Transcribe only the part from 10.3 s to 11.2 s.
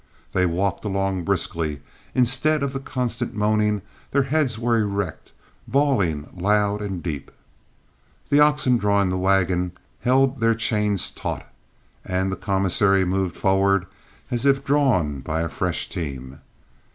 their chains